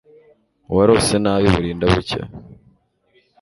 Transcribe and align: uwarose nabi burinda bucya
uwarose 0.71 1.13
nabi 1.23 1.47
burinda 1.53 1.85
bucya 1.93 2.21